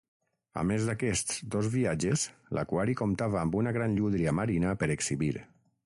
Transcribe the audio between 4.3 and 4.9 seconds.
marina